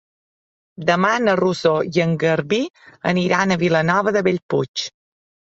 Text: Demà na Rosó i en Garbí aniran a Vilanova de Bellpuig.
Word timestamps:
Demà 0.87 1.11
na 1.25 1.35
Rosó 1.41 1.73
i 1.97 2.03
en 2.07 2.17
Garbí 2.25 2.59
aniran 3.13 3.57
a 3.57 3.59
Vilanova 3.65 4.15
de 4.17 4.25
Bellpuig. 4.31 4.89